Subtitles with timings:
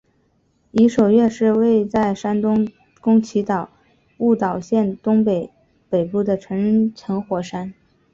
[0.71, 2.67] 夷守岳是位在日本
[3.01, 3.67] 宫崎县
[4.17, 5.53] 雾岛山东北
[6.11, 7.71] 部的成层火山。